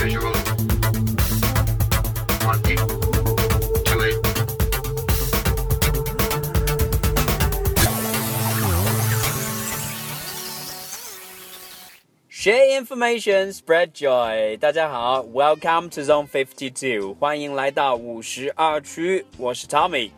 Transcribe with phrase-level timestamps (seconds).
[0.00, 0.16] ，Share
[12.80, 14.56] information, spread joy。
[14.56, 20.12] 大家好，Welcome to Zone Fifty Two，欢迎来到五十二区，我是 Tommy。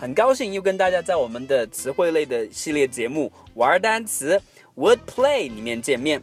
[0.00, 4.42] 很高兴又跟大家在我们的词汇类的系列节目玩单词
[4.74, 6.20] Word Play 里面见面。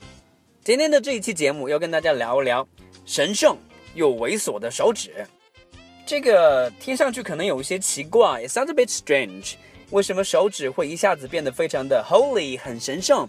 [0.69, 2.67] 今天的这一期节目要跟大家聊一聊
[3.03, 3.57] 神圣
[3.95, 5.25] 又猥琐的手指。
[6.05, 9.55] 这个听上去可能有一些奇怪，it sounds a bit strange。
[9.89, 13.27] 为什么手指会一下子变得非常的 holy 很神圣，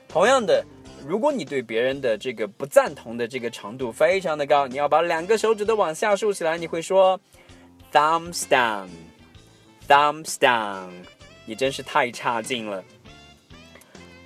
[0.06, 0.64] 同样的，
[1.06, 7.20] 如果你对别人的这个不赞同的这个程度非常的高，你要把两个手指都往下竖起来，你会说
[7.92, 10.90] thumbs down，thumbs down。
[11.44, 12.82] 你真是太差劲了。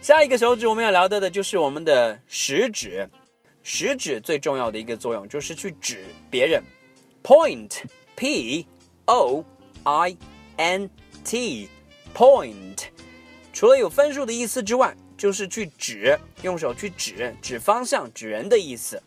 [0.00, 3.10] 下一个手指我们要聊到的就是我们的食指。
[3.65, 6.62] 食指最重要的一个作用就是去指别人
[7.22, 8.65] ，point，p
[9.05, 9.45] o
[9.83, 10.16] i
[10.56, 10.89] n
[11.25, 12.78] t，point。
[13.53, 19.02] 除了有分数的意思之外，就是去指，用手去指，指方向，指人的意思。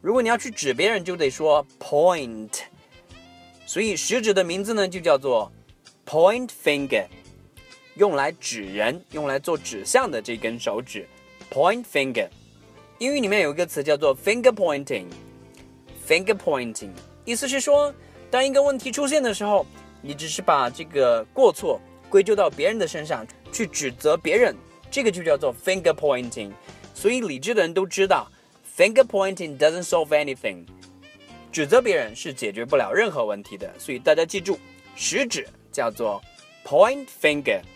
[0.00, 2.62] 如果你要去指别人，就得说 point。
[3.66, 5.52] 所以食指的名字呢，就叫做
[6.06, 7.06] point finger，
[7.96, 11.06] 用来指人，用来做指向的这根手指
[11.52, 12.28] ，point finger。
[12.98, 16.90] 英语里面有一个词叫做 finger pointing，finger pointing，
[17.24, 17.94] 意思是说，
[18.30, 19.66] 当一个问题出现的时候，
[20.00, 24.56] 你只是把这个过错归咎到别人的身上，去指责别人，
[24.92, 26.52] 这个就叫做 finger pointing。
[26.94, 28.30] 所以理智的人都知道
[28.76, 30.64] ，finger pointing doesn't solve anything，
[31.50, 33.68] 指责别人是解决不了任何问题的。
[33.78, 34.56] 所以大家记住，
[34.94, 36.22] 食指叫做
[36.64, 37.66] point finger，point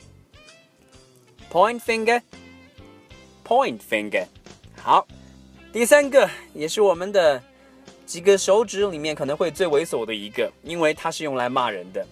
[1.81, 4.27] finger，point finger。
[4.81, 5.09] 好，
[5.72, 7.43] 第三个也是我们的
[8.04, 12.06] 几个手指里面可能会最猥琐的一个，因为它是用来骂人的。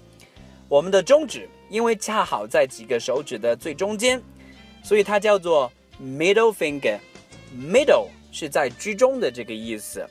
[0.69, 4.21] 我们的中指，因为恰好在几个手指的最中间，
[4.84, 10.06] 所以它叫做 middle finger。middle 是在居中的这个意思，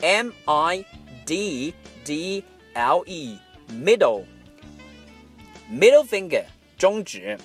[0.00, 0.84] m i
[1.26, 1.74] d
[2.04, 6.44] d l e，middle。middle finger
[6.76, 7.38] 中指，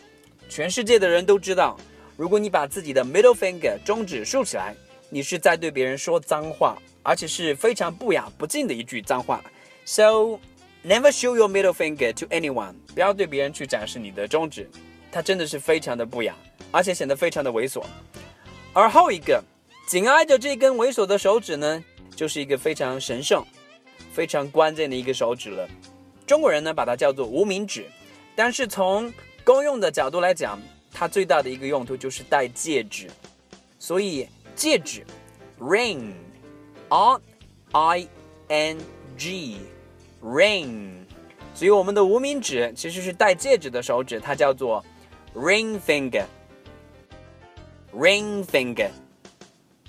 [0.50, 1.78] 全世界的人都知道。
[2.16, 4.75] 如果你把自己的 middle finger 中指竖起来，
[5.09, 9.41] 你是在对别人说脏话，而且是非常不雅不敬的一句脏话。
[9.85, 10.40] So
[10.85, 14.70] never show your middle finger to anyone，不要对别人去展示你的中指，
[15.15, 16.34] 它真的是非常的不雅，
[16.72, 17.84] 而且显得非常的猥琐。
[18.72, 19.41] 而后一个
[19.87, 21.84] 紧挨着这根猥琐的手指呢，
[22.16, 23.45] 就是一个非常神圣、
[24.13, 25.69] 非常关键的一个手指了。
[26.27, 27.87] 中国人呢把它叫做无名指，
[28.34, 29.13] 但是从
[29.45, 30.59] 公用的角度来讲。
[30.97, 33.11] 它最大的一个用途就是戴戒指，
[33.81, 35.05] 所以戒指
[35.59, 37.19] ，ring，r
[37.72, 38.09] i
[38.47, 38.78] n
[39.19, 40.93] g，ring，
[41.53, 44.84] 所以我们的无名指其实是戴戒指的手指，它叫做
[45.35, 48.90] ring finger，ring finger。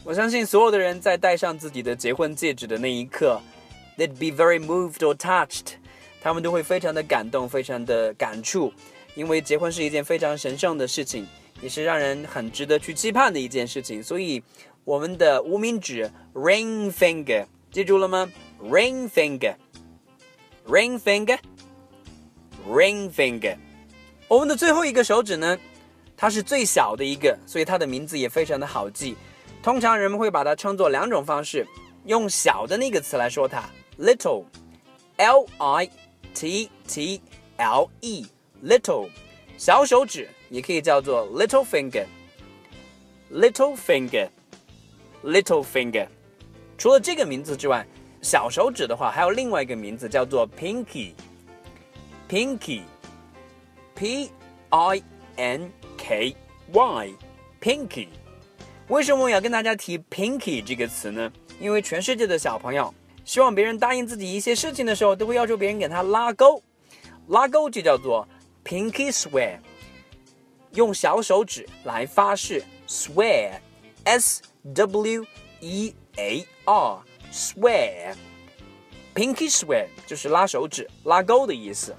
[0.02, 3.38] 我相信所有的人在戴上自己的结婚戒指的那一刻，
[3.98, 5.74] they'd be very moved or touched，
[6.22, 8.72] 他们都会非常的感动，非常的感触，
[9.14, 11.26] 因为结婚是一件非常神圣的事情，
[11.60, 14.02] 也是让人很值得去期盼的一件事情。
[14.02, 14.42] 所以，
[14.84, 18.32] 我们的无名指 ring finger，记住了吗？
[18.62, 23.58] ring finger，ring finger，ring finger。
[24.27, 25.55] 我们的最后一个手指呢，
[26.17, 29.15] 它是最小的一个，所以它的名字也非常的好记。
[29.61, 31.67] 通常人们会把它称作两种方式，
[32.05, 33.63] 用小的那个词来说它
[33.99, 35.89] ，little，l i
[36.33, 37.21] t t
[37.57, 39.09] l e，little，
[39.57, 46.07] 小手指也可以叫做 little finger，little finger，little finger。
[46.77, 47.85] 除了这个名字之外，
[48.21, 52.81] 小手指的话还有另外一个名字叫做 pinky，pinky
[53.95, 54.29] P
[54.69, 55.01] I
[55.37, 56.35] N K
[56.73, 58.09] Y，Pinky，
[58.89, 61.31] 为什么我要跟大家提 pinky 这个词呢？
[61.61, 62.93] 因为全世界的小朋友
[63.23, 66.61] 希望别人答应自己一些事情的时候，都会要求别人给他拉钩，
[67.29, 68.27] 拉钩就叫做
[68.65, 69.59] pinky swear，
[70.73, 72.61] 用小手指来发誓。
[72.87, 75.25] Swear，s w
[75.61, 76.99] e a r
[77.31, 81.95] swear，pinky swear 就是拉手指、拉钩的意思。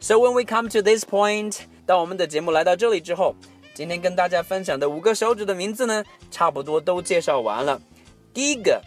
[0.00, 3.34] So when we come to this point，当我们的节目来到这里之后。
[3.74, 7.78] 今天跟大家分享的五个手指的名字呢，差不多都介绍完了。
[8.32, 8.80] 第一个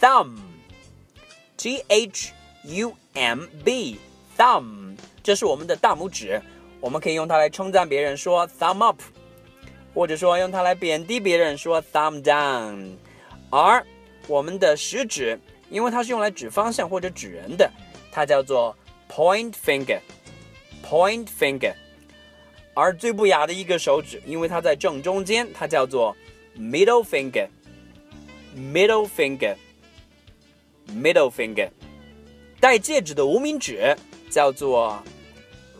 [0.00, 2.30] ，thumb，t h
[2.62, 6.40] u m b，thumb，这是我们的大拇指，
[6.78, 9.02] 我们可以用它来称赞别人说 thumb up，
[9.92, 12.92] 或者说用它来贬低别人说 thumb down。
[13.50, 13.84] 而
[14.28, 15.36] 我们的食指，
[15.68, 17.68] 因为它是用来指方向或者指人的，
[18.12, 18.76] 它叫做
[19.10, 19.98] point finger
[20.91, 21.73] finger，point finger。
[22.73, 26.15] 而最不雅的一个手指，因为它在正中间，它叫做
[26.57, 31.69] middle finger，middle finger，middle finger。
[32.59, 33.95] 戴戒指的无名指
[34.29, 35.01] 叫做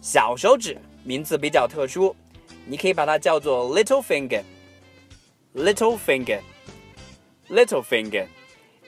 [0.00, 2.14] 小手指名字比较特殊，
[2.64, 6.40] 你可以把它叫做 little finger，little finger，little finger。
[7.49, 8.27] Little finger，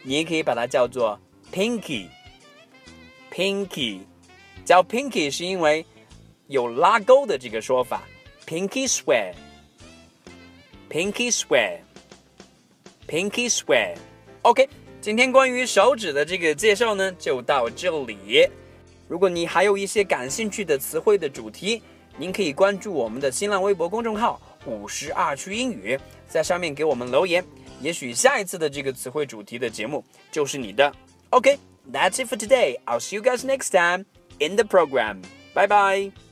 [0.03, 1.19] 你也可以把它叫做
[1.51, 3.99] pinky，pinky，
[4.63, 5.85] 叫 pinky 是因为
[6.47, 8.03] 有拉钩的这个说法
[8.47, 13.97] ，pinky swear，pinky swear，pinky swear。
[14.43, 14.69] OK，
[15.01, 18.47] 今天关于手指的这个介绍呢，就到这里。
[19.07, 21.83] 如果你还有一些感兴趣的词汇的主题，
[22.17, 27.43] 您可以关注我们的新浪微博公众号“五十二区英语”，在上面给我们留言。
[27.85, 30.91] 也许下一次的这个词汇主题的节目就是你的。
[31.29, 32.79] OK，that's it for today.
[32.85, 34.05] I'll see you guys next time
[34.39, 35.21] in the program.
[35.53, 36.24] 拜拜